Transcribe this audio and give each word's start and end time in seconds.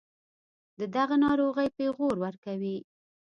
دَدغه 0.79 1.15
ناروغۍپېغور 1.23 2.15
ورکوي 2.23 2.77